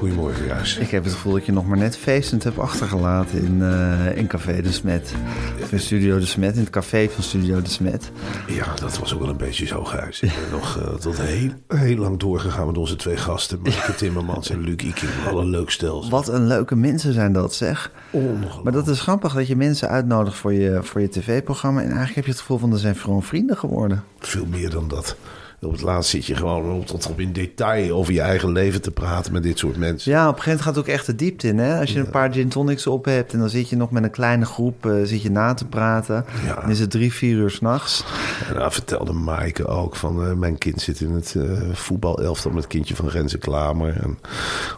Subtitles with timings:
[0.00, 0.78] Goedemorgen, juist.
[0.78, 4.26] Ik heb het gevoel dat je nog maar net feestend hebt achtergelaten in, eh, in
[4.26, 5.14] Café de Smet.
[5.62, 8.10] Of in Studio de Smet, in het café van Studio de Smet.
[8.46, 10.20] Ja, dat was ook wel een beetje zo, Gijs.
[10.20, 13.60] Ik ben nog eh, tot heel, heel lang doorgegaan met onze twee gasten.
[13.62, 15.10] Maaike Timmermans en Luc Iking.
[15.28, 16.08] Alle leuk stels.
[16.08, 17.90] Wat een leuke mensen zijn dat, zeg.
[18.10, 18.62] Ongelooflijk.
[18.62, 21.80] Maar dat is grappig dat je mensen uitnodigt voor je, voor je tv-programma.
[21.80, 24.04] En eigenlijk heb je het gevoel van, er zijn gewoon vrienden geworden.
[24.18, 25.16] Veel meer dan dat.
[25.62, 28.90] Op het laatst zit je gewoon tot op in detail over je eigen leven te
[28.90, 30.12] praten met dit soort mensen.
[30.12, 31.58] Ja, op een gegeven moment gaat het ook echt de diepte in.
[31.58, 31.80] Hè?
[31.80, 34.10] Als je een paar gin tonics op hebt en dan zit je nog met een
[34.10, 36.24] kleine groep eh, zit je na te praten.
[36.46, 36.60] Ja.
[36.60, 38.04] Dan is het drie, vier uur s'nachts.
[38.48, 40.24] En daar vertelde Maaike ook van...
[40.26, 43.96] eh, mijn kind zit in het eh voetbalelftal met het kindje van Renze Klamer.
[44.02, 44.18] En,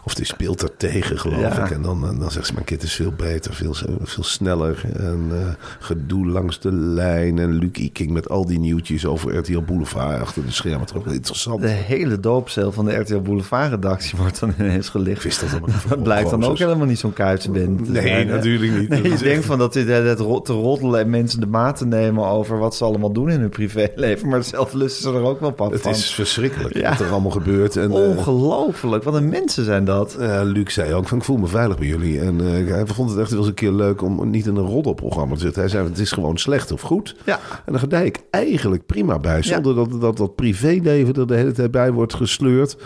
[0.03, 1.65] of die speelt er tegen, geloof Ja.
[1.65, 1.71] ik.
[1.71, 4.83] En dan, dan zegt ze, mijn kind is veel beter, veel, veel sneller.
[4.97, 5.31] En
[5.79, 7.39] gedoe langs de lijn.
[7.39, 10.71] En Luc Iking met al die nieuwtjes over RTL Boulevard achter de schermen.
[10.79, 11.61] Het wel interessant.
[11.61, 15.23] De hele doopcel van de RTL Boulevard-redactie wordt dan ineens gelicht.
[15.23, 15.49] Wist dat.
[15.89, 17.89] Dat blijkt dan ook helemaal niet zo'n kuitse bent.
[17.89, 18.89] Nee, natuurlijk niet.
[18.89, 21.85] Nee, je denkt echt- van dat dit het te roddelen en mensen de maat te
[21.85, 24.29] nemen over wat ze allemaal doen in hun privéleven.
[24.29, 25.91] Maar zelf lusten ze er ook wel pap Het van.
[25.91, 26.89] is verschrikkelijk Ja.
[26.89, 27.75] wat er allemaal gebeurt.
[27.75, 30.15] En, eh, Ongelooflijk, wat een mensen zijn dat.
[30.15, 32.19] Eh, Luc zei ook van ik voel me veilig bij jullie.
[32.19, 34.65] En eh, hij vond het echt wel eens een keer leuk om niet in een
[34.65, 35.61] roddelprogramma te zitten.
[35.61, 37.15] Hij zei het is gewoon slecht of goed.
[37.25, 37.39] Ja.
[37.65, 39.41] En dan ga ik eigenlijk prima bij.
[39.43, 42.77] Zonder dat, dat dat privéleven er de hele tijd bij wordt gesleurd.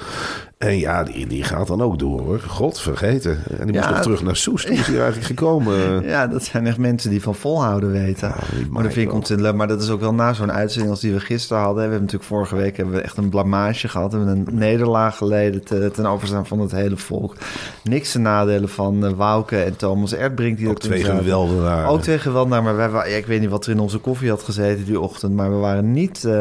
[0.57, 2.39] En ja, die, die gaat dan ook door hoor.
[2.39, 3.39] God vergeten.
[3.59, 4.67] En die moest nog terug naar Soest.
[4.67, 5.75] Hoe is hij eigenlijk gekomen?
[6.07, 8.33] Ja, dat zijn echt mensen die van volhouden weten.
[8.55, 9.57] die maar dat vind ik ontzettend leuk.
[9.57, 11.75] Maar dat is ook wel na zo'n uitzending als die we gisteren hadden.
[11.75, 14.11] We hebben natuurlijk vorige week hebben we echt een blamage gehad.
[14.11, 17.35] We hebben een nederlaag geleden te- ten overstaan van het hele volk.
[17.83, 20.57] Niks te nadelen van eh, Wouke en Thomas Erdbrink.
[20.57, 21.17] Die Ook toen twee zaten.
[21.17, 21.89] geweldenaren.
[21.89, 22.63] Ook twee geweldenaren.
[22.63, 25.33] Maar wij, ja, ik weet niet wat er in onze koffie had gezeten die ochtend.
[25.35, 26.31] Maar we waren niet, eh,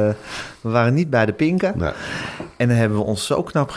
[0.61, 1.73] we waren niet bij de pinken.
[1.77, 1.95] Nou,
[2.57, 3.71] En dan hebben we ons zo knap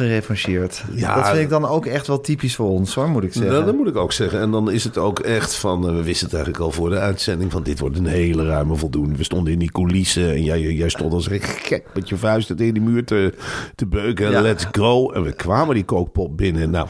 [0.94, 1.16] Ja.
[1.16, 3.52] dat vind ik dan ook echt wel typisch voor ons hoor, moet ik zeggen.
[3.52, 4.40] Nou, dat moet ik ook zeggen.
[4.40, 5.88] En dan is het ook echt van...
[5.88, 7.52] eh, we wisten het eigenlijk al voor de uitzending...
[7.52, 9.16] van dit wordt een hele ruime voldoende.
[9.16, 10.30] We stonden in die coulissen...
[10.30, 13.34] en jij, jij stond als gek met je vuisten tegen die muur te,
[13.76, 14.32] te beuken.
[14.32, 14.42] Ja.
[14.42, 15.12] Let's go.
[15.12, 16.70] En we kwamen die kookpot binnen.
[16.70, 16.88] Nou,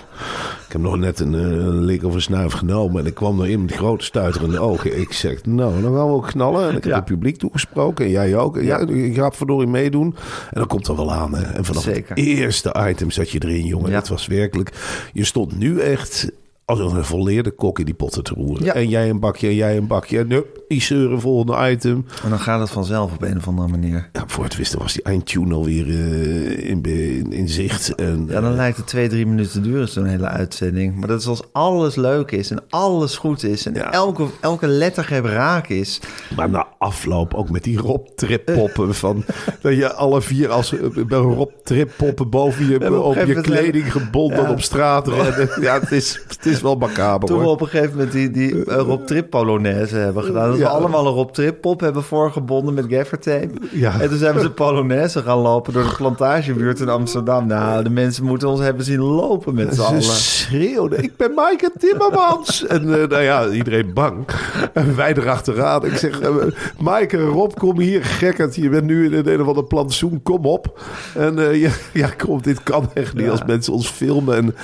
[0.69, 3.02] ik heb nog net een, eh, een lik of een snuif genomen...
[3.02, 5.00] en ik kwam erin met grote stuiterende ogen.
[5.00, 6.62] Ik zeg, nou, dan gaan we ook knallen.
[6.62, 6.96] En ik heb Ja.
[6.96, 8.06] het publiek toegesproken.
[8.06, 8.62] En jij ook.
[8.62, 8.80] Ja.
[8.88, 10.16] je gaat verdorie meedoen.
[10.52, 11.35] En dan komt er wel aan.
[11.35, 11.44] Hè.
[11.44, 12.09] En vanaf Zeker.
[12.09, 13.91] het eerste item zat je erin, jongen.
[13.91, 14.72] Het was werkelijk...
[15.13, 16.31] Je stond nu echt
[16.69, 18.66] als een volleerde kok in die potten te roeren.
[18.66, 18.74] Ja.
[18.74, 20.19] En jij een bakje en jij een bakje.
[20.19, 22.06] En nup, die zeuren, volgende item.
[22.24, 24.09] En dan gaat het vanzelf op een of andere manier.
[24.13, 27.96] Ja, voor het wisten was die eindtune alweer eh, in, in, in zicht.
[27.96, 30.96] En, Ja, dan lijkt het twee, drie minuten te duren, zo'n hele uitzending.
[30.96, 33.66] Maar dat is als alles leuk is en alles goed is...
[33.66, 33.91] en Ja.
[33.91, 36.00] elke, elke lettergreep raak is.
[36.36, 38.96] Maar na afloop ook met die Rob Trip-poppen.
[38.96, 39.24] van,
[39.62, 44.41] dat je alle vier als eh, bij Rob Trip-poppen boven je, op je kleding gebonden
[44.44, 44.51] Ja.
[44.51, 45.50] op straat rennen.
[45.62, 48.66] Ja, het is, het is wel macaber Toen we op een gegeven moment die, die
[48.66, 50.47] eh, Rob Trip Polonaise hebben gedaan.
[50.47, 50.68] Dat we Ja.
[50.70, 53.50] allemaal een Rob Trip pop hebben voorgebonden met gaffertape.
[53.72, 54.00] Ja.
[54.01, 57.48] En toen zijn we de Polonaise gaan lopen door de plantagebuurt in Amsterdam.
[57.48, 60.01] Nou, de mensen moeten ons hebben zien lopen met z'n allen.
[60.04, 62.66] Ze schreeuwden, ik ben Maaike Timmermans.
[62.68, 64.25] en eh, nou ja, iedereen bang.
[64.74, 65.86] En wij erachteraan.
[65.86, 66.36] Ik zeg, uh,
[66.80, 68.56] Maaike, Rob, kom hier, gekkerd.
[68.56, 70.80] Je bent nu in een een of ander plantsoen, kom op.
[71.16, 73.31] En ja, ja, kom, dit kan echt niet Ja.
[73.31, 74.36] als mensen ons filmen.
[74.36, 74.56] En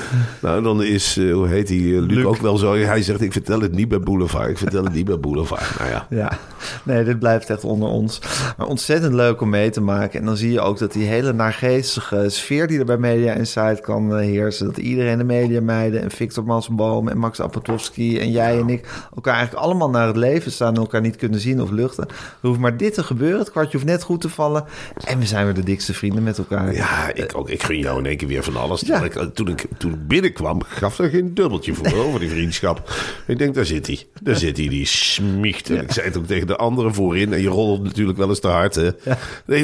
[0.42, 2.26] nou, dan is, hoe heet die, die eh, Luc, Luc.
[2.26, 2.76] ook wel zo.
[2.76, 4.50] Hij zegt, ik vertel het niet bij Boulevard.
[4.50, 5.80] Ik vertel het niet bij Boulevard.
[5.80, 6.08] Nou ja.
[6.10, 6.38] Ja,
[6.84, 8.22] nee, dit blijft echt onder ons.
[8.58, 10.20] Maar ontzettend leuk om mee te maken.
[10.20, 13.82] En dan zie je ook dat die hele naargeestige sfeer die er bij Media Insight
[13.82, 14.66] kan eh, heersen.
[14.66, 18.88] Dat iedereen de media meiden en Victor Massenboom en Max Apatowski en jij en ik
[19.16, 22.08] elkaar eigenlijk allemaal naar het leven staan en elkaar niet kunnen zien of luchten.
[22.08, 23.40] Er hoeft maar dit te gebeuren.
[23.40, 24.64] Het kwartje hoeft net goed te vallen.
[25.06, 26.74] En we zijn weer de dikste vrienden met elkaar.
[26.74, 27.50] Ja, ik ook.
[27.50, 28.82] Ik gun jou in één keer weer van alles.
[28.82, 29.00] Ja.
[29.00, 32.94] Terwijl Ik, toen, ik, toen ik binnenkwam, gaf er geen dubbeltje voor over die vriendschap.
[33.27, 34.04] Ik denk, daar zit hij.
[34.22, 35.69] Daar zit hij, die smicht.
[35.69, 37.33] En ik zei het ook tegen de anderen voorin.
[37.33, 38.89] En je rolt natuurlijk wel eens te hard, hè.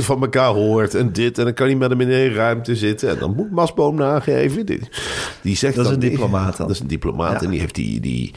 [0.01, 1.37] Van elkaar hoort en dit.
[1.37, 3.09] En dan kan hij met hem in één ruimte zitten.
[3.09, 4.65] En dan moet Masboom nageven.
[4.65, 4.79] Die,
[5.41, 6.67] die zegt Dat is een diplomaat dan.
[6.67, 7.43] Dat is een diplomaat.
[7.43, 8.33] En die heeft die, die,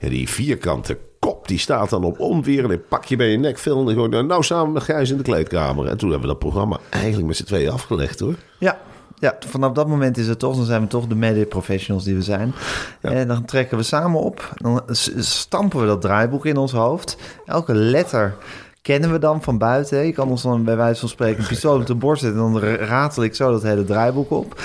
[0.00, 1.48] ja, die vierkante kop.
[1.48, 2.64] Die staat dan op onweer.
[2.64, 3.58] En een pakje bij je nek.
[3.58, 3.88] Veel.
[3.88, 5.86] En gewoon, nou, samen met Gijs in de kleedkamer.
[5.86, 8.34] En toen hebben we dat programma eigenlijk met z'n tweeën afgelegd, hoor.
[8.58, 8.78] Ja,
[9.20, 12.14] ja, vanaf dat moment is het toch, dan zijn we toch de media professionals die
[12.14, 12.54] we zijn.
[13.00, 14.82] En dan trekken we samen op, dan
[15.18, 17.16] stampen we dat draaiboek in ons hoofd.
[17.46, 18.36] Elke letter
[18.88, 20.06] kennen we dan van buiten.
[20.06, 22.40] Je kan ons dan bij wijze van spreken een pistool op de borst zetten...
[22.42, 24.60] en dan ra- ratel ik zo dat hele draaiboek op.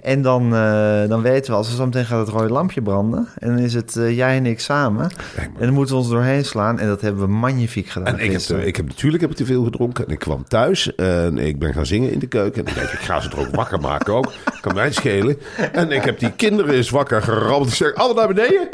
[0.00, 3.28] En dan, eh, dan weten we, als we zo meteen gaat het rode lampje branden...
[3.38, 5.10] en dan is het eh, jij en ik samen.
[5.36, 6.78] En dan moeten we ons doorheen slaan.
[6.78, 9.44] En dat hebben we magnifiek gedaan En ik heb, ik heb natuurlijk heb ik te
[9.44, 10.06] veel gedronken.
[10.06, 12.64] En ik kwam thuis en ik ben gaan zingen in de keuken.
[12.64, 14.32] En ik denk, ik ga ze er ook wakker maken ook.
[14.60, 15.38] Kan mij schelen.
[15.72, 17.68] En ik heb die kinderen eens wakker gerammeld.
[17.68, 18.68] Ik zeg, alle naar beneden.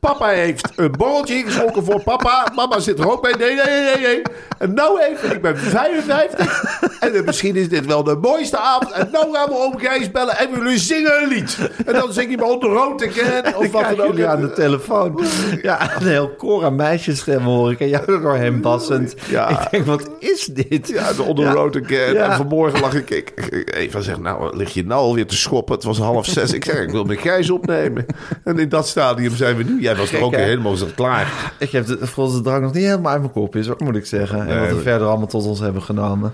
[0.00, 2.52] Papa heeft een borreltje ingeschonken voor papa.
[2.54, 3.34] Mama zit er ook bij.
[3.38, 4.22] Nee, nee, nee, nee.
[4.58, 6.72] En nou even, ik ben 55.
[7.00, 8.92] En eh, misschien is dit wel de mooiste avond.
[8.92, 11.58] En nou gaan we oom Gijs bellen en we willen zingen een lied.
[11.86, 13.56] En dan zing je me onder rood again.
[13.56, 14.06] Of wat dan ook.
[14.06, 15.20] jullie aan de telefoon.
[15.62, 17.80] Ja, een heel koor aan meisjesstemmen hoor ik.
[17.80, 19.14] En jou er doorheen bassend.
[19.28, 19.48] Ja.
[19.48, 20.88] Ik denk, wat is dit?
[20.88, 21.52] Ja, de onder Ja.
[21.52, 22.14] road again.
[22.14, 22.30] Ja.
[22.30, 25.74] En vanmorgen lag ik, ik, ik- Eva zegt, nou, lig je nou alweer te schoppen?
[25.74, 26.52] Het was half zes.
[26.52, 28.06] Ik zeg, ik wil mijn Gijs opnemen.
[28.44, 29.80] En in dat stadium zijn we nu.
[29.80, 31.52] Jij was er ook helemaal zo klaar.
[31.58, 34.06] Ik heb de, volgens de drank nog niet helemaal uit mijn kop is, moet ik
[34.06, 34.33] zeggen.
[34.38, 36.32] En wat we verder allemaal tot ons hebben genomen.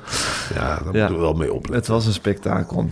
[0.54, 1.74] Ja, daar moeten we wel mee opletten.
[1.76, 2.88] Het was een spektakel.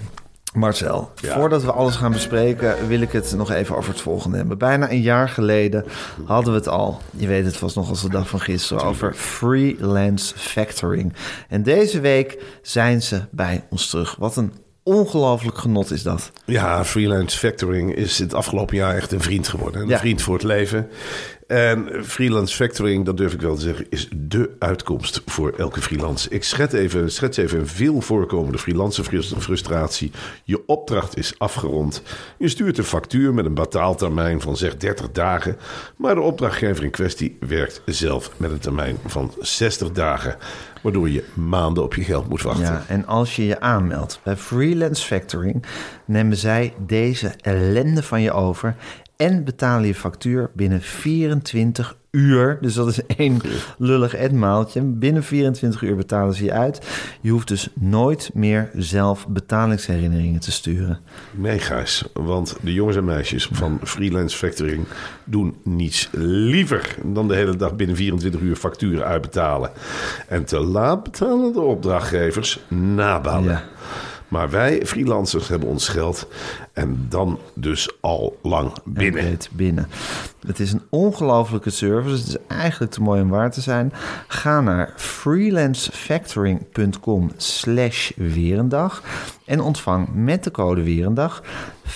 [0.55, 1.35] Marcel, Ja.
[1.35, 4.59] voordat we alles gaan bespreken, wil ik het nog even over het volgende hebben.
[4.59, 5.85] Bijna een jaar geleden
[6.25, 9.15] hadden we het al, je weet het vast nog als de dag van gisteren, over
[9.15, 11.13] freelance factoring.
[11.49, 14.17] En deze week zijn ze bij ons terug.
[14.19, 14.53] Wat een
[14.83, 16.31] ongelooflijk genot is dat.
[16.45, 19.83] Ja, freelance factoring is het afgelopen jaar echt een vriend geworden.
[19.83, 19.99] Een Ja.
[19.99, 20.89] vriend voor het leven.
[21.49, 26.29] En freelance factoring, dat durf ik wel te zeggen, is dé uitkomst voor elke freelance.
[26.31, 30.11] Ik schets even, schets even een veel voorkomende freelance frus- frustratie.
[30.45, 32.03] Je opdracht is afgerond.
[32.39, 35.57] Je stuurt een factuur met een betaaltermijn van zeg 30 dagen.
[35.97, 40.37] Maar de opdrachtgever in kwestie werkt zelf met een termijn van 60 dagen.
[40.83, 42.65] Waardoor je maanden op je geld moet wachten.
[42.65, 45.65] Ja, en als je je aanmeldt bij Freelance Factoring,
[46.05, 48.77] nemen zij deze ellende van je over
[49.19, 52.59] en betalen je factuur binnen 24 uur.
[52.61, 53.41] Dus dat is één
[53.79, 54.83] lullig etmaaltje.
[54.83, 56.87] Binnen 24 uur betalen ze je uit.
[57.21, 60.99] Je hoeft dus nooit meer zelf betalingsherinneringen te sturen.
[61.35, 64.87] Nee, Gijs, want de jongens en meisjes van Freelance Factoring
[65.25, 69.71] doen niets liever dan de hele dag binnen 24 uur facturen uitbetalen.
[70.29, 73.51] En te laat betalen de opdrachtgevers nabalen.
[73.51, 73.65] Ja.
[74.29, 76.29] Maar wij freelancers hebben ons geld
[76.79, 79.21] en dan dus al lang binnen.
[79.21, 79.89] En weet binnen.
[80.47, 82.17] Het is een ongelofelijke service.
[82.17, 83.93] Het is eigenlijk te mooi om waar te zijn.
[84.29, 89.03] Ga naar freelancefactoring.com slash weerendag
[89.45, 91.43] en ontvang met de code weerendag
[91.89, 91.91] 50%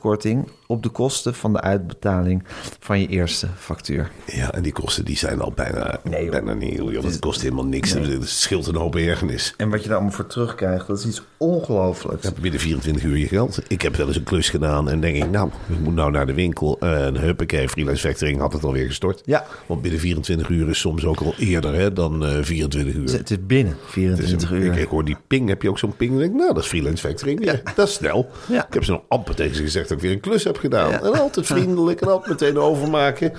[0.00, 2.44] korting op de kosten van de uitbetaling
[2.80, 4.10] van je eerste factuur.
[4.26, 6.74] Ja, en die kosten die zijn al bijna, Nee, bijna niet.
[6.74, 7.92] Joh, dat kost helemaal niks.
[7.92, 9.54] Het scheelt een hoop ergernis.
[9.56, 12.22] En wat je daar allemaal voor terugkrijgt, dat is iets ongelooflijks.
[12.22, 13.57] Je hebt binnen 24 uur je geld.
[13.68, 16.26] Ik heb wel eens een klus gedaan en denk ik, nou, ik moet nou naar
[16.26, 16.76] de winkel.
[16.80, 19.22] En huppakee, freelance factoring had het alweer gestort.
[19.24, 19.44] Ja.
[19.66, 23.12] Want binnen 24 uur is soms ook al eerder hè, dan eh 24 uur.
[23.12, 24.72] Het is binnen Het is 24 een- uur.
[24.72, 26.12] Ik, ik hoor die ping, heb je ook zo'n ping?
[26.12, 27.44] Ik denk, nou, dat is freelance factoring.
[27.44, 28.30] Ja, dat is snel.
[28.46, 28.66] Ja.
[28.66, 30.90] Ik heb ze nog amper tegen ze gezegd dat ik weer een klus heb gedaan.
[30.90, 31.02] Ja.
[31.02, 33.32] En altijd vriendelijk en altijd meteen overmaken.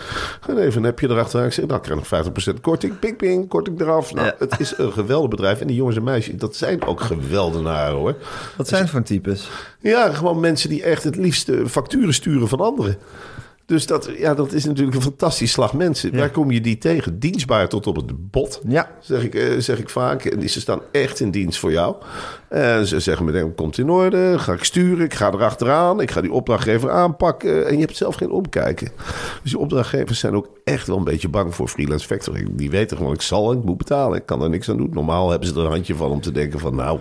[0.48, 1.46] En even een appje erachter.
[1.46, 2.26] Ik zeg, nou, ik krijg nog
[2.58, 3.00] 50% korting.
[3.00, 4.14] Ping, ping, korting eraf.
[4.14, 5.62] Nou, het is een geweldig bedrijf.
[5.62, 8.16] En die jongens en meisjes, dat zijn ook geweldenaren hoor.
[8.58, 9.50] Wat zijn het voor types?
[9.82, 12.98] Ja, gewoon mensen die echt het liefst facturen sturen van anderen.
[13.70, 16.18] Dus dat, ja, dat is natuurlijk een fantastisch slag mensen.
[16.18, 17.20] Waar kom je die tegen?
[17.20, 18.62] Dienstbaar tot op het bot.
[18.68, 18.92] Ja.
[19.00, 20.26] Zeg ik, eh, zeg ik vaak.
[20.26, 21.96] En ze staan echt in dienst voor jou.
[22.48, 26.22] En ze zeggen meteen, komt in orde, ga ik sturen, ik ga erachteraan, ik ga
[26.22, 27.68] die opdrachtgever aanpakken.
[27.68, 28.92] En je hebt zelf geen omkijken.
[29.42, 32.50] Dus die opdrachtgevers zijn ook echt wel een beetje bang voor freelance factoring.
[32.56, 34.90] Die weten gewoon, ik zal, ik moet betalen, ik kan er niks aan doen.
[34.94, 37.00] Normaal hebben ze er een handje van om te denken van, nou,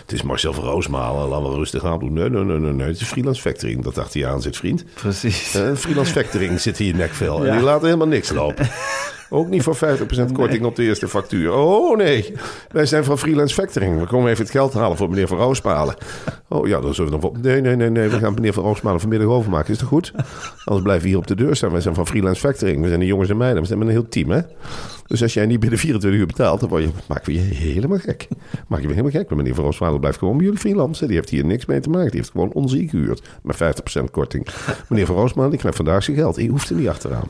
[0.00, 2.12] het is Marcel van Roosmalen, laten we rustig aan doen.
[2.12, 4.84] Nee, nee, nee, nee, nee, het is freelance factoring dat achter je aan zit, vriend.
[4.94, 5.54] Precies.
[5.54, 8.68] Uh, freelance factoring zit in je nekvel en die laten helemaal niks lopen.
[9.30, 9.78] Ook niet voor 50%
[10.32, 11.52] korting op de eerste factuur.
[11.52, 12.32] Oh nee,
[12.70, 14.00] wij zijn van freelance factoring.
[14.00, 15.94] We komen even het geld halen voor meneer Van Roosmalen.
[16.48, 17.36] Oh ja, dan zullen we dan...
[17.42, 19.72] Nee, nee, nee, nee, we gaan meneer Van Roosmalen vanmiddag overmaken.
[19.72, 20.12] Is dat goed?
[20.64, 21.72] Anders blijven we hier op de deur staan.
[21.72, 22.82] Wij zijn van freelance factoring.
[22.82, 23.60] We zijn de jongens en meiden.
[23.60, 24.40] We zijn met een heel team, hè?
[25.06, 27.98] Dus als jij niet binnen 24 uur betaalt, dan word je, maken we je helemaal
[27.98, 28.28] gek.
[28.66, 29.28] Maak je me helemaal gek.
[29.28, 31.06] Maar meneer Van Roosmalen blijft gewoon bij jullie freelancen.
[31.06, 32.10] Die heeft hier niks mee te maken.
[32.10, 33.28] Die heeft gewoon onze gehuurd.
[33.42, 34.46] Met 50% korting.
[34.88, 36.36] Meneer Van Roosmalen, die krijgt vandaag zijn geld.
[36.36, 37.28] Je hoeft er niet achteraan.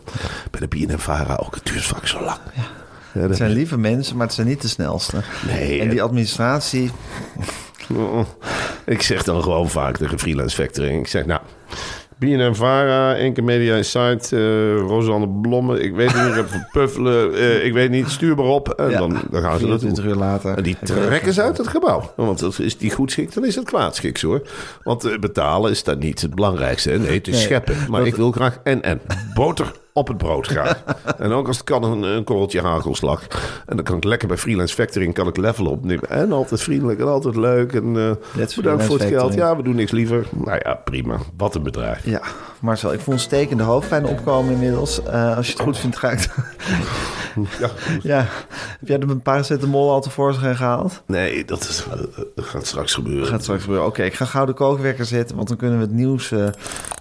[0.51, 1.55] Bij de BNNVARA ook.
[1.55, 2.39] Het duurt vaak zo lang.
[2.55, 3.21] Ja.
[3.21, 5.17] Het zijn lieve mensen, maar het zijn niet de snelste.
[5.47, 6.91] Nee, En die administratie,
[7.97, 8.21] Oh,
[8.87, 11.01] Ik zeg dan gewoon vaak tegen freelance factoring.
[11.01, 11.41] Ik zeg, nou,
[12.19, 14.41] BNN Vara, Enke Media Insight, eh
[14.77, 15.81] Rosanne Blomme.
[15.81, 17.35] Ik weet niet, ik heb van Puffelen.
[17.35, 18.69] eh, ik weet niet, stuur maar op.
[18.69, 18.99] En Ja.
[18.99, 20.13] dan, dan gaan ze dat 24 doen.
[20.13, 20.57] uur later.
[20.57, 22.13] En die trekken ze uit het gebouw.
[22.17, 24.43] Want als is die goed schikt, dan is het kwaadschiks hoor.
[24.83, 26.91] Want eh, betalen is dat niet het belangrijkste.
[26.91, 26.99] hè.
[26.99, 27.43] Nee, het is Nee.
[27.43, 27.77] scheppen.
[27.89, 29.01] Maar ik wil graag en en.
[29.35, 30.83] Boter op het brood graag.
[31.19, 33.27] en ook als het kan een, een korreltje hagelslag.
[33.67, 36.09] En dan kan ik lekker bij freelance factoring kan ik level opnemen.
[36.09, 37.73] En altijd vriendelijk en altijd leuk.
[37.73, 39.35] En eh bedankt voor het geld.
[39.35, 40.27] Ja, we doen niks liever.
[40.31, 41.19] Nou ja, prima.
[41.37, 42.05] Wat een bedrijf.
[42.05, 42.23] Ja,
[42.61, 45.03] Marcel, ik voel een stekende hoofdpijn opkomen inmiddels.
[45.03, 46.29] Eh, als je het goed vindt, ga ik...
[47.59, 47.71] Ja.
[48.03, 48.27] ja,
[48.79, 51.03] heb jij er een paracetamol al tevoorschijn gehaald?
[51.07, 51.99] Nee, dat, is, eh,
[52.35, 53.27] dat gaat straks gebeuren.
[53.27, 53.87] Gaat straks gebeuren.
[53.87, 56.47] Oké, ik ga gauw de kookwekker zetten, want dan kunnen we het nieuws eh,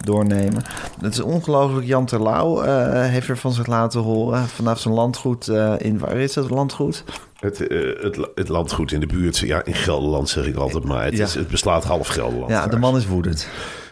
[0.06, 0.64] doornemen.
[1.02, 1.86] Het is ongelooflijk.
[1.88, 6.00] Jan Terlouw eh heeft er van zich laten horen vanaf zijn landgoed in...
[6.00, 7.04] Waar is dat landgoed?
[7.40, 7.58] Het,
[8.02, 11.04] het, het landgoed in de buurt, ja, in Gelderland zeg ik altijd maar.
[11.06, 11.24] Het, Ja.
[11.26, 12.50] is, het beslaat half Gelderland.
[12.52, 13.48] Ja, de man is woedend.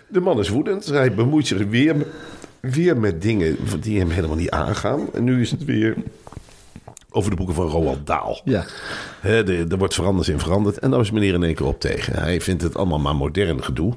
[0.07, 0.85] De man is woedend.
[0.85, 1.95] Hij bemoeit zich weer,
[2.61, 5.13] weer met dingen die hem helemaal niet aangaan.
[5.13, 5.95] En nu is het weer
[7.09, 8.41] over de boeken van Roald Daal.
[8.45, 8.65] Ja.
[9.19, 10.79] Hè, de- er wordt veranderd in veranderd.
[10.79, 12.13] En daar is meneer in één keer op tegen.
[12.19, 13.93] Hij vindt het allemaal maar modern gedoe.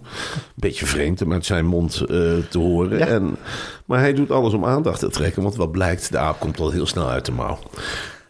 [0.54, 2.06] Beetje vreemd om uit zijn mond eh,
[2.50, 2.98] te horen.
[2.98, 3.06] Ja.
[3.06, 3.36] En,
[3.84, 5.42] maar hij doet alles om aandacht te trekken.
[5.42, 7.58] Want wat blijkt, de aap komt al heel snel uit de mouw.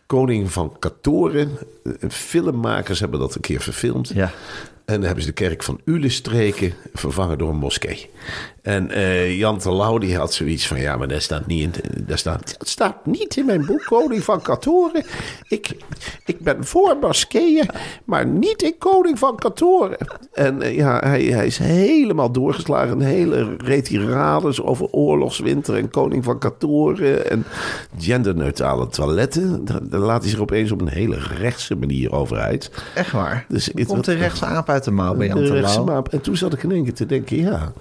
[0.07, 1.51] Koning van Katoren.
[1.85, 4.09] eh, Filmmakers hebben dat een keer verfilmd.
[4.15, 4.31] Ja.
[4.91, 8.11] En dan hebben ze de kerk van Ulestreken vervangen door een moskee.
[8.63, 10.81] En eh, Jan Terlouw die had zoiets van...
[10.81, 14.23] ja, maar daar staat niet in, daar staat, het staat niet in mijn boek Koning
[14.25, 15.05] van Katoren.
[15.49, 15.71] Ik,
[16.25, 17.69] ik ben voor moskeeën,
[18.05, 19.97] maar niet in Koning van Katoren.
[20.33, 22.93] En eh, ja, hij, hij is helemaal doorgeslagen.
[22.93, 27.31] Een hele retirades over oorlogswinter en Koning van Katoren...
[27.31, 27.45] en
[27.99, 29.65] genderneutrale toiletten.
[29.65, 32.71] Daar, daar laat hij zich opeens op een hele rechtse manier over uit.
[32.95, 33.45] Echt waar.
[33.49, 35.95] Dus komt de rechtse aap uit de mouw bij Jan de rechtse Terlouw.
[35.95, 36.09] maap.
[36.09, 37.73] En toen zat ik in één keer te denken, ja,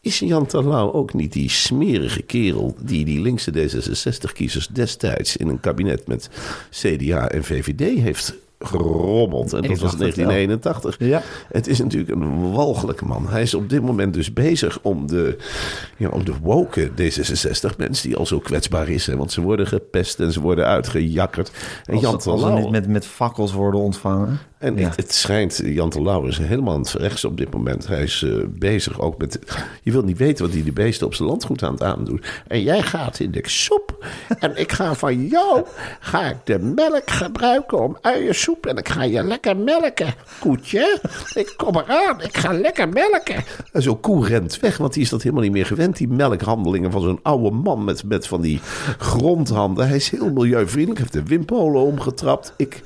[0.00, 5.60] is Jan Terlouw ook niet die smerige kerel die die linkse D66-kiezers destijds in een
[5.60, 6.30] kabinet met
[6.70, 9.52] CDA en VVD heeft gerommeld.
[9.52, 10.26] En dat was dacht het wel.
[10.26, 10.96] 1981.
[10.98, 11.22] Ja.
[11.52, 13.26] Het is natuurlijk een walgelijke man.
[13.28, 15.36] Hij is op dit moment dus bezig om de,
[15.96, 19.06] ja, om de woke D66 mensen die al zo kwetsbaar is.
[19.06, 21.50] Hè, want ze worden gepest en ze worden uitgejakkerd.
[21.84, 24.38] En Jan Als, Terlouw- niet met, met fakkels worden ontvangen.
[24.58, 24.88] en Ja.
[24.88, 27.86] het, het schijnt, Jan Terlouw is helemaal aan het rechts op dit moment.
[27.86, 29.38] Hij is eh, bezig ook met...
[29.82, 32.22] Je wilt niet weten wat hij de beesten op zijn landgoed aan het aandoen.
[32.46, 34.06] En jij gaat in de soep.
[34.38, 35.64] En ik ga van jou
[36.00, 37.96] ga ik de melk gebruiken om
[38.60, 41.00] En ik ga je lekker melken, koetje.
[41.34, 43.44] Ik kom eraan, ik ga lekker melken.
[43.72, 45.96] En zo'n koe rent weg, want die is dat helemaal niet meer gewend.
[45.96, 48.60] Die melkhandelingen van zo'n oude man met, met van die
[48.98, 49.86] grondhanden.
[49.88, 52.52] Hij is heel milieuvriendelijk, heeft de windmolen omgetrapt.
[52.56, 52.82] Ik,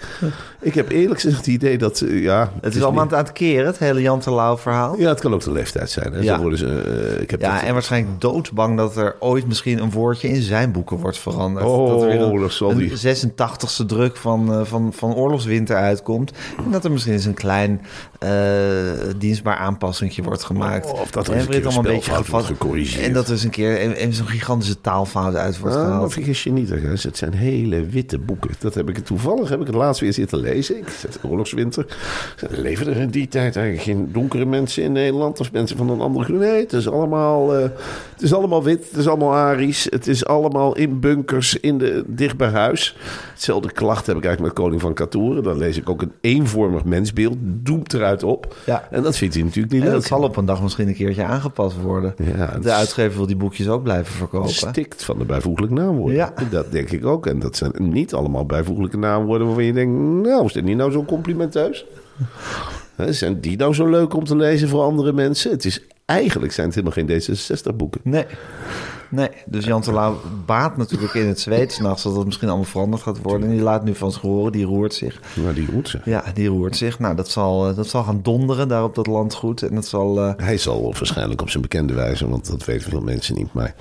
[0.60, 2.00] ik heb eerlijk gezegd het idee dat...
[2.00, 4.96] eh, ja, Het is allemaal aan het keren, het hele Jan Terlouw verhaal.
[4.98, 6.12] ja, het kan ook de leeftijd zijn.
[6.12, 6.20] Hè?
[6.20, 6.34] Ja.
[6.34, 6.80] Zo worden ze,
[7.16, 10.42] eh, ik heb Ja, dat- en waarschijnlijk doodsbang dat er ooit misschien een woordje in
[10.42, 11.66] zijn boeken wordt veranderd.
[11.66, 15.14] Oh, dat er weer een, dat zal die- een 86e druk van, eh, van, van
[15.56, 16.32] oorlogswinter uitkomt.
[16.64, 17.80] En dat er misschien eens een klein
[18.18, 18.30] eh,
[19.18, 20.92] dienstbaar aanpassingje wordt gemaakt.
[20.92, 23.06] Oh, of dat er En eens een keer een allemaal beetje gevat- gecorrigeerd.
[23.06, 26.12] En dat er eens een keer een- een zo'n gigantische taalfout uit wordt Ah, gehaald.
[26.12, 26.68] vergis je niet,
[27.02, 28.50] het zijn hele witte boeken.
[28.58, 30.78] Dat heb ik toevallig heb ik het laatst weer zitten lezen.
[30.78, 31.86] Ik zet oorlogswinter.
[32.50, 36.00] Leven er in die tijd eigenlijk geen donkere mensen in Nederland of mensen van een
[36.00, 36.38] andere groep?
[36.38, 37.62] Nee, het is allemaal, eh,
[38.12, 42.04] het is allemaal wit, het is allemaal Arisch, het is allemaal in bunkers in de,
[42.06, 42.96] dicht bij huis.
[43.32, 44.94] Hetzelfde klacht heb ik eigenlijk met Koning van
[45.42, 48.56] Dan lees ik ook een eenvormig mensbeeld, doemt eruit op.
[48.66, 48.88] Ja.
[48.90, 49.96] En dat vindt hij natuurlijk niet En leuk.
[49.96, 52.14] dat zal op een dag misschien een keertje aangepast worden.
[52.36, 54.50] Ja, de uitgever wil die boekjes ook blijven verkopen.
[54.50, 56.16] stikt van de bijvoeglijke naamwoorden.
[56.16, 56.32] Ja.
[56.50, 57.26] Dat denk ik ook.
[57.26, 60.92] En dat zijn niet allemaal bijvoeglijke naamwoorden waarvan je denkt, nou, is dit niet nou
[60.92, 61.86] zo complimenteus?
[63.08, 65.50] Zijn die nou zo leuk om te lezen voor andere mensen?
[65.50, 68.00] Het is, eigenlijk zijn het helemaal geen D66-boeken.
[68.04, 68.24] Nee.
[69.10, 72.02] Nee, dus Jan Terlouw baat natuurlijk in het zweet s'nachts...
[72.02, 73.48] dat het misschien allemaal veranderd gaat worden.
[73.48, 75.20] En die laat nu van zich horen, die roert zich.
[75.44, 75.98] Maar die roet ze.
[76.04, 76.98] Ja, die roert zich.
[76.98, 79.62] Nou, dat zal, eh, dat zal gaan donderen daar op dat landgoed.
[79.62, 80.20] En dat zal...
[80.22, 83.52] eh, Hij zal waarschijnlijk op zijn bekende wijze, want dat weten veel mensen niet.
[83.52, 83.74] Maar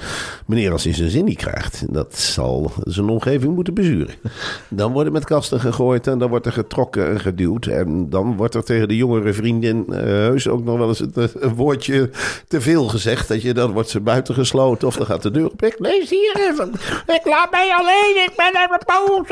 [0.45, 4.13] meneer, als hij zijn zin niet krijgt, dat zal zijn omgeving moeten bezuren.
[4.69, 7.65] Dan wordt er met kasten gegooid en dan wordt er getrokken en geduwd.
[7.65, 11.11] En dan wordt er tegen de jongere vriendin eh, heus ook nog wel eens een,
[11.39, 12.09] een woordje
[12.47, 13.27] te veel gezegd.
[13.27, 15.63] Dat je dan wordt ze buiten gesloten of dan gaat de deur op.
[15.63, 16.73] Ik lees hier even.
[17.07, 19.27] Ik laat mij alleen, ik ben even boos.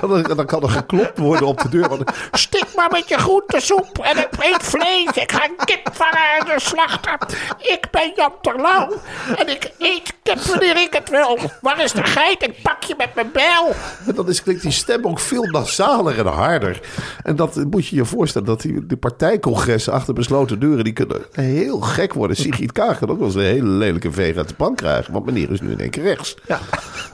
[0.00, 1.98] Dan, dan kan er geklopt worden op de deur.
[2.32, 5.10] Stik maar met je groentesoep en ik eet vlees.
[5.14, 7.18] Ik ga kip vangen de slachter.
[7.58, 8.88] Ik ben Jan Terlouw
[9.36, 11.38] en ik eet kip wanneer ik het wil.
[11.60, 12.42] Waar is de geit?
[12.42, 13.74] Ik pak je met mijn bijl.
[14.06, 16.80] En dan is, klinkt die stem ook veel nasaler en harder.
[17.22, 21.22] En dat moet je je voorstellen, dat die, de partijcongressen achter besloten deuren, die kunnen
[21.32, 22.36] heel gek worden.
[22.36, 25.12] Sigrid Kaag kan ook een hele lelijke veeg uit de pan krijgen.
[25.12, 26.36] Want meneer is nu in één keer rechts.
[26.46, 26.60] Ja.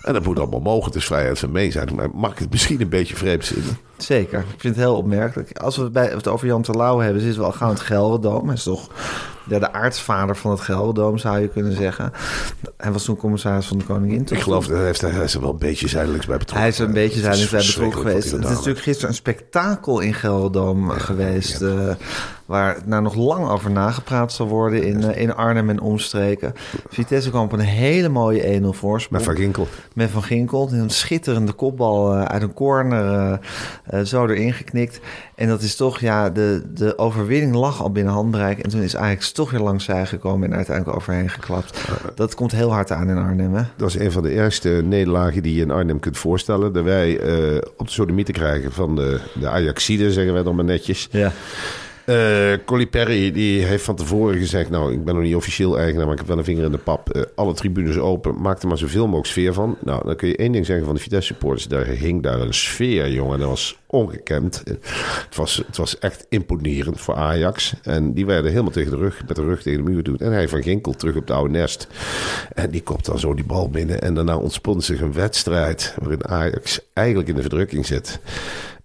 [0.02, 0.84] En dat moet allemaal mogen.
[0.84, 1.94] Het is vrijheid van mee zijn.
[1.94, 3.78] Maar mag ik het misschien een beetje vreemd vinden?
[3.96, 4.38] Zeker.
[4.38, 5.58] Ik vind het heel opmerkelijk.
[5.58, 7.84] Als we het, bij, het over Jan Terlouw hebben, zitten we al gauw in het
[7.84, 8.46] Gelderdoom.
[8.46, 8.90] Hij is toch
[9.48, 12.12] ja, de aartsvader van het Gelderdoom, zou je kunnen zeggen.
[12.76, 14.26] Hij was toen commissaris van de Koningin.
[14.30, 16.60] Ik geloof dat hij, heeft, hij is er wel een beetje zijdelijks bij betrokken.
[16.60, 18.30] Hij is er een beetje Het is zijnings bij betrokken geweest.
[18.30, 21.62] Het is natuurlijk gisteren een spektakel in Gelderdoom geweest.
[21.62, 21.94] eh,
[22.46, 26.52] waar nou nog lang over nagepraat zal worden in, eh, in Arnhem en omstreken.
[26.88, 29.24] Vitesse kwam op een hele mooie 1-0 voorsprong.
[29.24, 29.66] Met Van Ginkel.
[29.94, 30.68] Met Van Ginkel.
[30.72, 35.00] Een schitterende kopbal eh, uit een corner eh, eh, zo erin geknikt.
[35.34, 38.58] En dat is toch, ja, de, de overwinning lag al binnen handbereik.
[38.58, 41.80] En toen is Ajax toch weer langs zij gekomen en uiteindelijk overheen geklapt.
[42.14, 43.62] Dat komt heel hard aan in Arnhem, hè?
[43.76, 46.72] Dat is een van de ergste nederlagen die je in Arnhem kunt voorstellen.
[46.72, 50.64] Dat wij eh, op de sodomieten krijgen van de, de Ajaxide, zeggen wij dan maar
[50.64, 51.08] netjes.
[51.10, 51.32] Ja.
[52.06, 54.70] Eh Colly Perry die heeft van tevoren gezegd...
[54.70, 56.78] nou, ik ben nog niet officieel eigenaar, maar ik heb wel een vinger in de
[56.78, 57.10] pap.
[57.10, 59.76] Eh, alle tribunes open, maak er maar zoveel mogelijk sfeer van.
[59.84, 61.68] Nou, dan kun je één ding zeggen van de Vitesse supporters.
[61.68, 63.38] Daar hing daar een sfeer, jongen.
[63.38, 64.62] Dat was ongekend.
[64.64, 67.74] Het was, het was echt imponerend voor Ajax.
[67.82, 70.18] En die werden helemaal tegen de rug, met de rug tegen de muur doen.
[70.18, 71.88] En hij van Ginkel terug op de oude nest.
[72.54, 74.00] En die kopt dan zo die bal binnen.
[74.02, 75.94] En daarna ontspant zich een wedstrijd...
[75.98, 78.20] waarin Ajax eigenlijk in de verdrukking zit...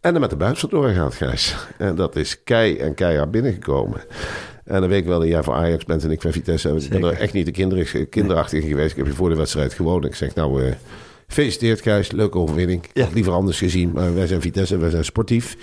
[0.02, 1.56] En er met de buis doorgaat, Gijs.
[1.78, 4.02] En dat is kei en keihard binnengekomen.
[4.64, 6.70] En dan weet ik wel dat jij voor Ajax bent en ik van Vitesse.
[6.70, 8.92] En ik ben er echt niet de kinder, kinderachtige geweest.
[8.92, 10.06] Ik heb je voor de wedstrijd gewoon.
[10.06, 10.74] Ik zeg nou, eh
[11.28, 12.86] gefeliciteerd Gijs, leuke overwinning.
[12.94, 15.58] Had liever anders gezien, maar wij zijn Vitesse, wij zijn sportief.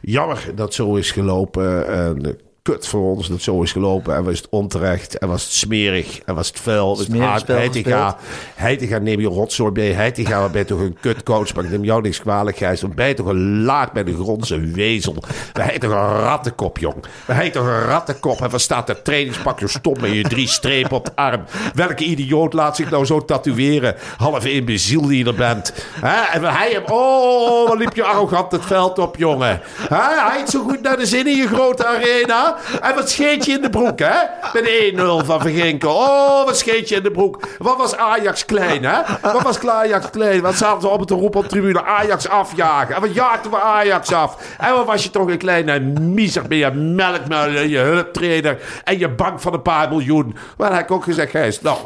[0.00, 1.86] Jammer dat zo is gelopen.
[1.86, 4.16] En, eh, Kut voor ons dat het zo is gelopen.
[4.16, 5.18] En was het onterecht.
[5.18, 6.20] En was het smerig.
[6.24, 6.96] En was het vuil.
[6.96, 7.40] Smerig hard.
[7.40, 8.16] spel Heitinga,
[8.54, 9.92] Heitinga neem je rotzooi mee.
[9.92, 11.54] Heitinga, wat ben je toch een kutcoach.
[11.54, 12.80] Maar ik neem jou niks kwalijk, Gijs.
[12.80, 15.14] Want ben je toch een laag bij de grondse wezel.
[15.52, 17.04] We heet toch een rattenkop, jong.
[17.26, 18.40] We heet toch een rattenkop.
[18.40, 21.44] En waar staat dat trainingspak zo stom met je drie strepen op de arm.
[21.74, 23.96] Welke idioot laat zich nou zo tatoeëren?
[24.16, 25.72] Half imbeziel die je er bent.
[26.00, 26.38] Hè?
[26.38, 26.82] En hij hem...
[26.86, 29.60] Oh, wat liep je arrogant het veld op, jongen.
[29.88, 32.49] Hij heeft zo goed naar de zin in je grote arena.
[32.80, 34.18] En wat scheet je in de broek, hè?
[34.52, 35.94] Met 1-0 van Verginkel.
[35.94, 37.40] Oh, wat scheet je in de broek.
[37.58, 38.98] Wat was Ajax klein, hè?
[39.22, 40.40] Wat was Ajax klein?
[40.40, 41.84] Wat zaten we op het roep op tribune?
[41.84, 42.94] Ajax afjagen.
[42.94, 44.36] En wat jaagden we Ajax af?
[44.58, 48.98] En wat was je toch een kleine miezer met je melkmuil en je hulptrainer en
[48.98, 50.36] je bank van een paar miljoen.
[50.56, 51.78] Maar heb ik ook gezegd, Gijs, nou,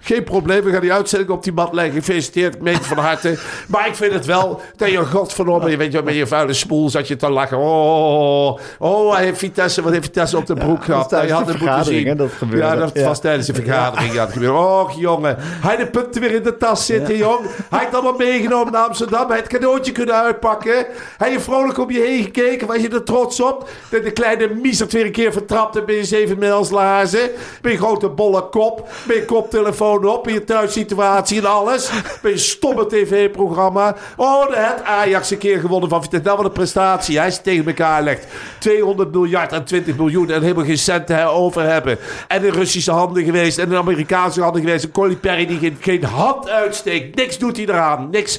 [0.00, 0.62] geen probleem.
[0.64, 1.94] We gaan die uitzending op die mat leggen.
[1.94, 3.38] Gefeliciteerd, meen van harte.
[3.68, 6.90] Maar ik vind het wel dat je godverdomme, je weet je, met je vuile spoel
[6.90, 7.58] zat je te lachen.
[7.58, 11.08] Oh, oh, heeft Vitesse, wat heeft Vitesse op de broek gehad.
[11.08, 12.66] tijdens Hij had de vergadering, hè, dat gebeurde.
[12.66, 13.04] Ja, dat Ja.
[13.04, 14.12] was tijdens de vergadering.
[14.12, 14.58] Ja, dat gebeurde.
[14.58, 15.36] Och, jongen.
[15.40, 17.40] Hij de punten weer in de tas zitten, jong.
[17.70, 19.28] Hij heeft allemaal meegenomen naar Amsterdam.
[19.28, 20.86] Hij het cadeautje kunnen uitpakken.
[21.18, 22.66] Hij heeft vrolijk om je heen gekeken.
[22.66, 23.68] Was je er trots op?
[23.90, 27.30] Dat de kleine miezert weer een keer vertrapt en ben je zeven mijls lazen.
[27.60, 28.88] Ben je grote bolle kop.
[29.06, 30.28] Ben je koptelefoon op.
[30.28, 31.90] In je thuissituatie en alles.
[32.22, 33.96] Ben je stomme tv-programma.
[34.16, 36.26] Oh, de het Ajax een keer gewonnen van Vitesse.
[36.26, 37.18] Dat wat een prestatie.
[37.18, 38.26] Hij is tegen elkaar legt.
[38.58, 40.30] 200 miljard en 20 miljoen.
[40.30, 41.98] En helemaal geen centen over hebben.
[42.28, 43.58] En in Russische handen geweest.
[43.58, 44.84] En in Amerikaanse handen geweest.
[44.84, 47.16] En Colly Perry die geen, geen hand uitsteekt.
[47.16, 48.08] Niks doet hij eraan.
[48.10, 48.38] Niks.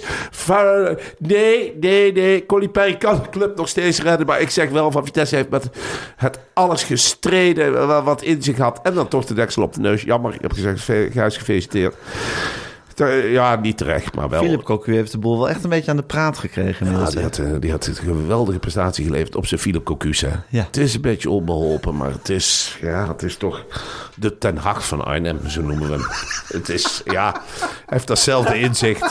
[1.17, 2.45] Nee, nee, nee.
[2.45, 4.27] Colly Perry kan de club nog steeds redden.
[4.27, 5.69] Maar ik zeg wel van Vitesse heeft met
[6.15, 7.87] het alles gestreden.
[7.87, 8.79] wa- Wat in zich had.
[8.83, 10.01] En dan toch de deksel op de neus.
[10.01, 10.33] Jammer.
[10.33, 11.95] Ik heb gezegd, Gijs gefeliciteerd.
[13.31, 14.41] Ja, niet terecht, maar wel.
[14.41, 16.91] Philip Cocu heeft de boel wel echt een beetje aan de praat gekregen.
[16.91, 20.21] Ja, die, had, eh, die had een geweldige prestatie geleverd op zijn Philip Cocu's.
[20.21, 20.31] hè.
[20.49, 20.63] Ja.
[20.63, 23.65] Het is een beetje onbeholpen, maar het is, ja, het is toch
[24.15, 26.05] de Ten Hag van Arnhem, zo noemen we hem.
[26.59, 29.09] het is, ja, hij heeft datzelfde inzicht.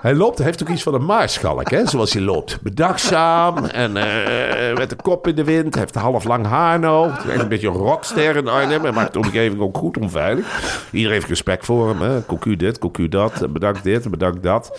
[0.00, 1.86] Hij, loopt, hij heeft ook iets van een maarschalk, hè?
[1.86, 2.58] zoals hij loopt.
[2.62, 5.74] Bedachtzaam en eh, met de kop in de wind.
[5.74, 6.80] Hij heeft half lang haar.
[6.80, 8.82] Hij is een beetje een rockster in Arnhem.
[8.82, 10.46] Hij maakt de omgeving ook goed onveilig.
[10.90, 12.00] Iedereen heeft respect voor hem.
[12.00, 12.26] Hè?
[12.26, 13.52] Cocu dit, cocu dat.
[13.52, 14.78] Bedankt dit, bedankt dat.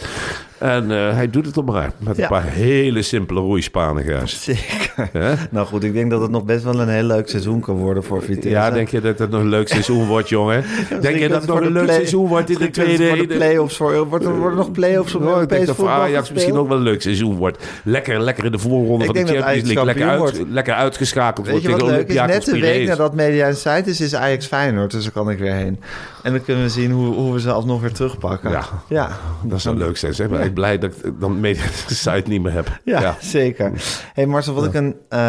[0.58, 2.24] En eh, hij doet het op maar met Ja.
[2.24, 4.44] een paar hele simpele roeispanigers.
[4.44, 5.10] Zeker.
[5.12, 5.34] Hè?
[5.52, 8.04] Nou goed, ik denk dat het nog best wel een heel leuk seizoen kan worden
[8.04, 8.50] voor Vitesse.
[8.50, 10.64] Ja, denk je dat het nog een leuk seizoen wordt, jongen?
[11.02, 13.08] Denk je dat het nog een leuk seizoen wordt in de tweede...
[13.08, 13.78] Voor de play-offs.
[13.78, 16.18] Voor, wordt er worden nog play-offs op Oh, ik denk Europees dat voor voetbal Ajax
[16.18, 16.36] gespeeld?
[16.36, 17.64] misschien ook wel een leuk seizoen wordt.
[17.84, 19.86] Lekker, lekker in de voorronde Ik van de Champions League.
[19.86, 22.16] Lekker, uit, lekker uitgeschakeld Weet wordt je wat tegen leuk is?
[22.16, 24.92] Olympiakos Net een week nadat Media Insight is, is Ajax Feyenoord.
[24.92, 25.80] Dus daar kan ik weer heen.
[26.24, 28.52] En dan kunnen we zien hoe, hoe we ze alsnog weer terugpakken.
[28.52, 28.64] Ja.
[28.88, 29.10] ja.
[29.44, 30.14] Dat zou leuk zijn.
[30.14, 30.47] Zeg maar.
[30.54, 32.80] Blij dat ik dan media site niet meer heb.
[32.84, 33.72] Ja, zeker.
[34.14, 35.20] hey Marcel, wat ik een eh,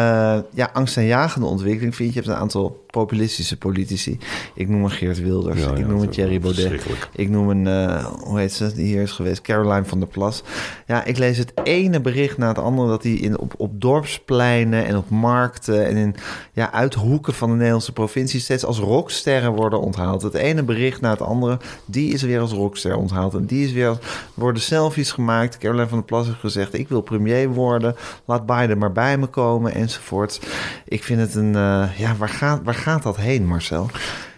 [0.53, 2.13] ja, angstaanjagende ontwikkeling vind...
[2.13, 4.17] je hebt een aantal populistische politici.
[4.55, 5.61] Ik noem een Geert Wilders.
[5.61, 6.59] Ik noem een Thierry Baudet.
[6.61, 7.09] verschrikkelijk.
[7.15, 9.41] Ik noem een, eh, hoe heet ze, die hier is geweest?
[9.41, 10.43] Caroline van der Plas.
[10.87, 12.87] Ja, ik lees het ene bericht na het andere...
[12.87, 15.85] dat die in, op, op dorpspleinen en op markten...
[15.85, 16.15] en in
[16.53, 18.39] ja, uithoeken van de Nederlandse provincie...
[18.39, 20.21] steeds als rocksterren worden onthaald.
[20.21, 23.33] Het ene bericht na het andere, die is weer als rockster onthaald.
[23.33, 23.87] En die is weer...
[23.87, 23.97] als-
[24.33, 25.57] worden selfies gemaakt.
[25.57, 26.73] Caroline van der Plas heeft gezegd...
[26.73, 27.95] ik wil premier worden,
[28.25, 30.39] laat Biden maar bij me komen, enzovoort.
[30.85, 31.55] Ik vind het een...
[31.55, 33.89] eh, ja, waar gaat, waar gaat dat heen, Marcel?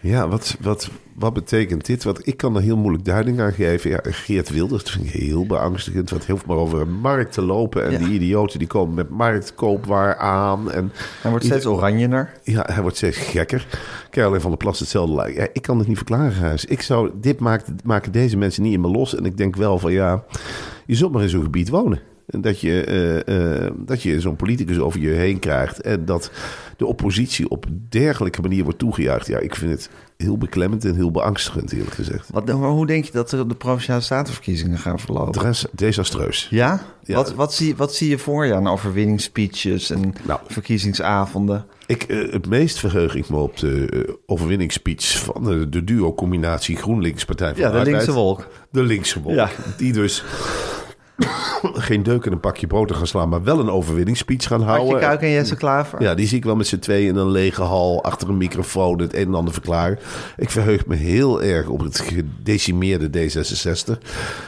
[0.02, 2.04] Ja, wat, wat, wat betekent dit?
[2.04, 3.90] Wat, ik kan er heel moeilijk duiding aan geven.
[3.90, 6.10] Ja, Geert Wilders, dat vind ik heel beangstigend.
[6.10, 7.86] Want hij hoeft maar over een markt te lopen.
[7.86, 7.98] En Ja.
[7.98, 10.72] die idioten die komen met marktkoopwaar aan.
[10.72, 12.30] En Hij wordt steeds oranjener.
[12.44, 13.68] Ja, hij wordt steeds gekker.
[14.10, 15.16] Caroline van der Plas hetzelfde.
[15.16, 15.38] lijkt.
[15.38, 16.66] Ja, ik kan het niet verklaren, Gijs.
[16.66, 19.16] Ik zou, dit maakt, maken deze mensen niet in me los.
[19.16, 20.24] En ik denk wel van ja,
[20.86, 22.00] je zult maar in zo'n gebied wonen.
[22.40, 25.82] Dat je, eh, eh, dat je zo'n politicus over je heen krijgt.
[25.82, 26.32] En dat
[26.78, 29.28] de oppositie op dergelijke manier wordt toegejuicht.
[29.28, 32.30] Ja, ik vind het heel beklemmend en heel beangstigend, eerlijk gezegd.
[32.32, 35.32] Wat, maar hoe denk je dat de provinciale statenverkiezingen gaan verlopen?
[35.32, 36.48] Dres- Desastreus.
[36.50, 36.82] Ja?
[37.04, 37.16] Ja.
[37.16, 40.40] Wat, wat, zie, wat zie je voor je aan overwinningsspeeches en Nou.
[40.48, 41.66] verkiezingsavonden?
[41.86, 47.50] Ik, eh, het meest verheug ik me op de overwinningsspeech van de, de duo-combinatie GroenLinks-Partij
[47.52, 47.88] van Ja, de Arbeid.
[47.96, 48.48] linkse wolk.
[48.72, 49.36] De linkse wolk.
[49.36, 49.50] Ja.
[49.78, 50.24] Die dus
[51.88, 55.08] geen deuk in een pakje brood gaan slaan, maar wel een overwinningsspeech gaan Hartje houden.
[55.08, 56.02] Kuik en Jesse Klaver?
[56.02, 59.02] Ja, die zie ik wel met z'n tweeën in een lege hal achter een microfoon
[59.02, 60.00] het een en ander verklaren.
[60.38, 64.08] Ik verheug me heel erg op het gedecimeerde D66.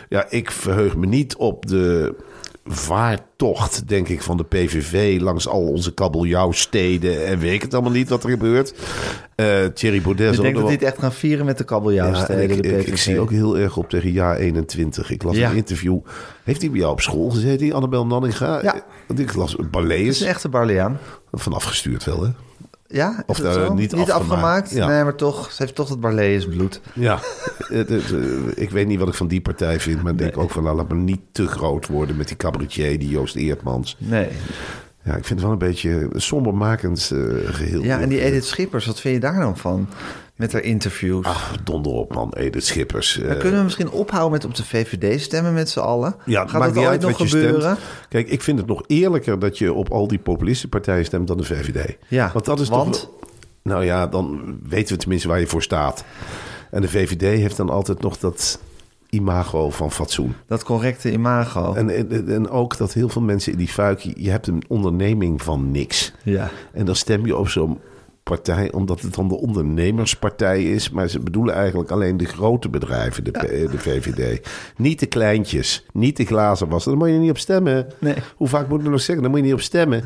[0.09, 2.15] Ja, ik verheug me niet op de
[2.65, 7.91] vaartocht, denk ik, van de PVV langs al onze kabeljauwsteden en weet ik het allemaal
[7.91, 8.73] niet wat er gebeurt.
[9.36, 12.58] Eh Thierry Baudet Ik denk dat het echt gaan vieren met de ja, kabeljauwsteden, en
[12.58, 15.12] ik, de ik, zie ook heel erg op tegen jaar 21.
[15.12, 15.49] Ik las Ja.
[15.49, 15.99] een interview.
[16.43, 18.60] Heeft hij bij jou op school gezeten, die Annabel Nanninga?
[18.63, 18.84] Ja.
[19.15, 20.08] Ik las Het Barlees.
[20.08, 20.99] is een echte Barleaan.
[21.32, 22.30] Van afgestuurd wel, hè?
[22.93, 24.71] Ja, is Of, eh, niet afgemaakt?
[24.71, 24.88] Ja.
[24.88, 26.82] Nee, maar toch, ze heeft toch het Barlees bloed.
[26.93, 27.19] Ja.
[27.69, 27.79] Eh,
[28.56, 30.03] ik weet niet wat ik van die partij vind.
[30.03, 32.99] Maar ik denk ook van, nou, laat me niet te groot worden met die cabaretier,
[32.99, 33.97] die Joost Eertmans.
[33.99, 34.27] Nee.
[35.03, 37.84] Ja, ik vind het wel een beetje een sombermakend eh, geheel.
[37.84, 39.88] Ja, en die Edith Schippers, wat vind je daar dan van?
[40.36, 41.26] Met haar interviews.
[41.26, 42.34] Ach, donder op, man.
[42.34, 43.19] Edith Schippers.
[43.19, 46.15] eh, Dan kunnen we misschien ophouden met op de VVD stemmen met z'n allen?
[46.26, 47.62] Ja, Gaat maakt dat niet ooit uit nog wat je gebeuren?
[47.62, 47.80] stemt.
[48.10, 51.38] Kijk, ik vind het nog eerlijker dat je op al die populistische partijen stemt dan
[51.38, 51.98] de VVD.
[52.08, 52.93] Ja, want dat is want?
[52.93, 53.10] toch.
[53.62, 56.04] Nou ja, dan weten we tenminste waar je voor staat.
[56.72, 58.60] En de VVD heeft dan altijd nog dat
[59.10, 60.36] imago van fatsoen.
[60.48, 61.74] Dat correcte imago.
[61.74, 65.41] En, en, en ook dat heel veel mensen in die fuik, je hebt een onderneming
[65.41, 66.13] van niks.
[66.24, 66.50] ja.
[66.74, 67.80] En dan stem je op zo'n
[68.23, 70.89] partij omdat het dan de ondernemerspartij is.
[70.89, 74.47] Maar ze bedoelen eigenlijk alleen de grote bedrijven, de, P- de VVD.
[74.77, 76.91] Niet de kleintjes, niet de glazenwassen.
[76.91, 77.88] Daar moet je niet op stemmen.
[77.99, 78.15] Nee.
[78.36, 79.21] Hoe vaak moet ik nog zeggen?
[79.23, 80.03] Daar moet je niet op stemmen.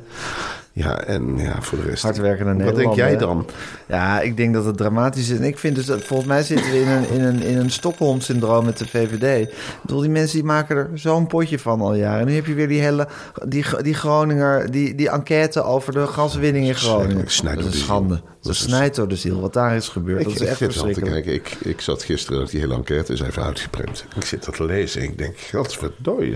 [0.77, 2.03] Ja, en ja, voor de rest.
[2.03, 3.45] Hardwerkende Wat denk jij dan?
[3.87, 5.37] Ja, ik denk dat het dramatisch is.
[5.37, 7.71] En ik vind dus, dat volgens mij zitten we in een, in een, in een
[7.71, 9.47] Stockholm-syndroom met de VVD.
[9.47, 12.19] Ik bedoel, die mensen die maken er zo'n potje van al jaren.
[12.19, 13.07] En nu heb je weer die hele,
[13.47, 17.19] die, die Groninger, die, die enquête over de gaswinning in Groningen.
[17.19, 18.21] Verschrikkelijk, Dat door is een schande.
[18.41, 20.23] Dat is- snijdt door de ziel, wat daar is gebeurd.
[20.23, 21.25] dat is echt wel te verschrikkelijk.
[21.25, 21.33] kijken.
[21.33, 24.05] Ik, ik zat gisteren dat die hele enquête is even uitgeprint.
[24.15, 26.33] Ik zit dat te lezen en ik denk, godverdorie.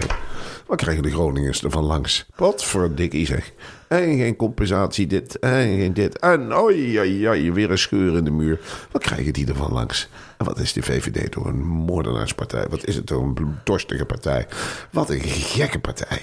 [0.71, 2.25] Wat krijgen de Groningers ervan langs?
[2.35, 3.51] Wat voor dikkie zeg.
[3.87, 6.19] En geen compensatie dit, en geen dit.
[6.19, 8.59] En oei, oei, oei, weer een scheur in de muur.
[8.91, 10.09] Wat krijgen die ervan langs?
[10.41, 12.65] En wat is de VVD toch een moordenaarspartij?
[12.69, 14.47] Wat is het toch een bloeddorstige partij?
[14.91, 16.21] Wat een gekke partij.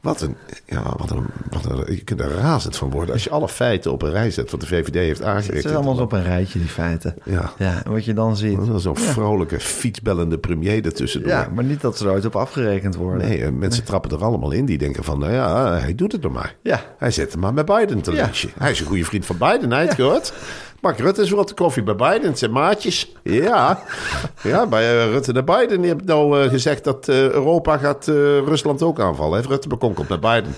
[0.00, 0.36] Wat een,
[0.66, 3.14] ja, wat een, wat een, je kunt er razend van worden.
[3.14, 5.64] Als je alle feiten op een rij zet wat de VVD heeft Het aangericht.
[5.64, 7.14] is allemaal op een rijtje, die feiten.
[7.24, 7.52] Ja.
[7.58, 8.58] ja en wat je dan ziet.
[8.76, 11.30] Zo'n vrolijke, fietsbellende premier ertussendoor.
[11.30, 13.28] Ja, maar niet dat ze er ooit op afgerekend worden.
[13.28, 14.64] Nee, mensen trappen er allemaal in.
[14.64, 16.54] Die denken van, nou ja, hij doet het nog maar.
[16.62, 16.80] Ja.
[16.98, 18.24] Hij zet hem maar met Biden te Ja.
[18.24, 18.50] lunchen.
[18.58, 20.32] Hij is een goede vriend van Biden, hij het gehoord.
[20.84, 22.28] Mark Rutte is wel de koffie bij Biden.
[22.28, 23.12] Het zijn maatjes.
[23.22, 23.82] Ja,
[24.42, 25.78] ja bij eh, Rutte en Biden.
[25.78, 28.06] Die hebben nou eh, gezegd dat eh, Europa gaat
[28.44, 29.36] Rusland ook aanvallen.
[29.36, 30.54] Heeft Rutte bekonkeld met Biden.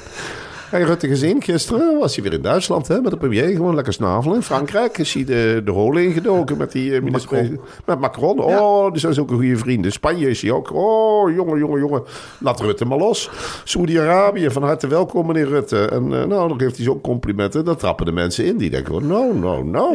[0.71, 1.43] Je Rutte gezien?
[1.43, 3.49] Gisteren was hij weer in Duitsland hè, met de premier.
[3.49, 4.37] Gewoon lekker snavelen.
[4.37, 7.59] In Frankrijk is hij de, de ingedoken met die uh, minister.
[7.85, 8.41] Met Macron.
[8.41, 9.93] Oh, die zijn zulke goede vrienden.
[9.93, 10.73] Spanje is hij ook.
[10.73, 12.03] Oh, jongen, jongen, jongen.
[12.41, 13.31] Laat Rutte maar los.
[13.65, 15.89] Saudi-Arabië, van harte welkom meneer Rutte.
[15.89, 17.65] En uh, nou, dan geeft hij zo'n complimenten.
[17.65, 18.57] Dan trappen de mensen in.
[18.57, 19.95] Die denken, van, no, no, no.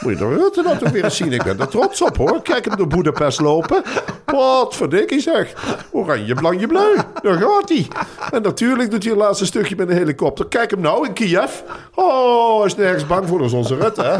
[0.00, 1.32] Moet je de Rutte nou toch weer zien.
[1.32, 2.42] Ik ben er trots op hoor.
[2.42, 3.82] Kijk hem door Boedapest lopen.
[4.24, 5.52] Wat verdikkie zeg.
[5.90, 6.96] Oranje, blanje, bleu.
[7.22, 7.88] Daar gaat hij.
[8.30, 10.46] En natuurlijk doet hij het laatste stukje met een helikopter.
[10.46, 11.50] Kijk hem nou in Kiev.
[11.94, 13.38] Oh, is nergens bang voor.
[13.38, 14.18] Dat is onze Rutte, hè?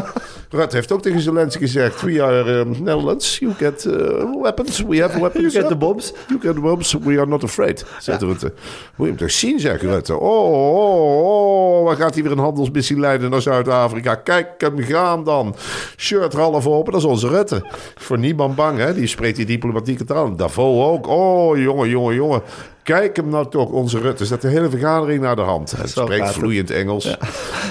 [0.51, 2.01] Rutte heeft ook tegen Zelensky gezegd...
[2.01, 3.39] We are um, Netherlands.
[3.39, 4.81] You get uh, weapons.
[4.81, 5.53] We have weapons.
[5.53, 6.13] You get the bombs.
[6.27, 6.93] You get the bombs.
[6.93, 8.53] We are not afraid, zegt Rutte.
[8.95, 10.17] Moet je hem toch zien, zegt Rutte.
[10.17, 11.85] Oh, oh, oh.
[11.85, 14.15] Waar gaat hij weer een handelsmissie leiden naar Zuid-Afrika?
[14.15, 15.55] Kijk hem gaan dan.
[15.97, 17.65] Shirt half open, dat is onze Rutte.
[17.95, 18.93] Voor niemand bang, hè?
[18.93, 20.35] Die spreekt die diplomatieke taal.
[20.35, 21.07] Davos ook.
[21.07, 22.41] Oh, jongen, jongen, jongen.
[22.83, 24.25] Kijk hem nou toch, onze Rutte.
[24.25, 25.71] Zet de hele vergadering naar de hand.
[25.77, 26.33] Hij Zo spreekt het.
[26.35, 27.17] vloeiend Engels.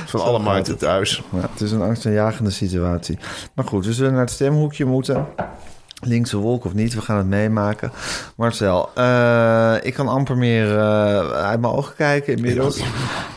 [0.06, 1.22] Van alle markten thuis.
[1.32, 3.18] Ja, het is een angstaanjagende situatie.
[3.54, 5.26] Maar goed, we zullen naar het stemhoekje moeten.
[6.00, 7.92] Linkse wolk of niet, we gaan het meemaken.
[8.36, 12.80] Marcel, eh, ik kan amper meer eh, uit mijn ogen kijken inmiddels.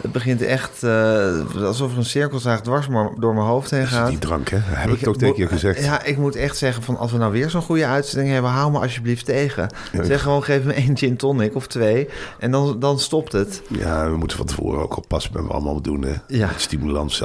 [0.01, 2.87] Het begint echt eh, alsof er een cirkelzaag dwars
[3.19, 4.09] door mijn hoofd heen gaat.
[4.09, 4.57] Die drank, hè?
[4.61, 5.83] Heb ik, toch tegen je gezegd.
[5.83, 8.71] Ja, ik moet echt zeggen van als we nou weer zo'n goede uitzending hebben, hou
[8.71, 9.69] me alsjeblieft tegen.
[10.01, 13.61] Zeg gewoon, geef me één gin tonic of twee en dan, dan stopt het.
[13.67, 16.01] Ja, we moeten van tevoren ook oppassen met wat we allemaal doen.
[16.01, 16.13] Hè?
[16.27, 16.49] Ja.
[16.57, 17.23] Stimulans.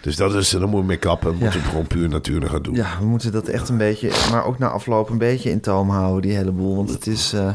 [0.00, 1.28] Dus dat is, daar moeten we mee kappen.
[1.30, 1.60] We moeten Ja.
[1.64, 2.74] het gewoon puur natuurlijk gaan doen.
[2.74, 5.90] Ja, we moeten dat echt een beetje, maar ook na afloop een beetje in toom
[5.90, 6.76] houden, die hele boel.
[6.76, 7.50] Want het, is, eh,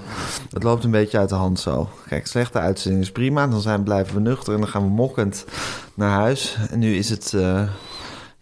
[0.54, 1.90] het loopt een beetje uit de hand zo.
[2.08, 3.48] Kijk, slechte uitzending is prima.
[3.48, 5.46] Dan zijn, blijven we nuchter en dan gaan we mokkend
[5.94, 6.58] naar huis.
[6.70, 7.62] En nu is het, eh,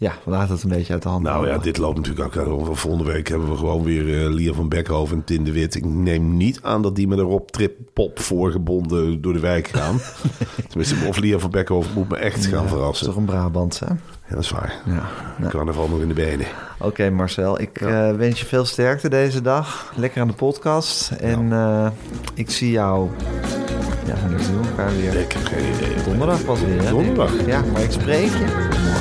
[0.01, 2.77] ja, laten het een beetje uit de hand Nou ja, dit loopt natuurlijk ook.
[2.77, 5.75] Volgende week hebben we gewoon weer eh Lier van Beckhoven en Tin de Wit.
[5.75, 9.67] Ik neem niet aan dat die met een Rob Trip pop voorgebonden door de wijk
[9.67, 9.99] gaan.
[10.69, 13.05] Tenminste, of Lier van Beckhoven moet me echt gaan Dat is verrassen.
[13.05, 13.85] toch een Brabant, hè?
[13.85, 14.73] Ja, dat is waar.
[14.85, 15.03] Ja.
[15.37, 16.45] Nou, Carnaval nog in de benen.
[16.79, 17.61] Oké, Marcel.
[17.61, 19.93] Ik eh, wens je veel sterkte deze dag.
[19.95, 21.11] Lekker aan de podcast.
[21.11, 21.87] En eh,
[22.33, 23.09] ik zie jou...
[24.05, 25.15] Ja, wanneer zien we elkaar weer?
[25.15, 26.03] Ik heb geen idee.
[26.05, 26.89] Donderdag pas weer, hè?
[26.89, 27.45] Donderdag.
[27.45, 29.00] Ja, maar ik spreek je.